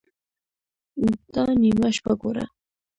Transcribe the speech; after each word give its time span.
_دا 1.33 1.43
نيمه 1.61 1.87
شپه 1.97 2.13
ګوره! 2.21 2.45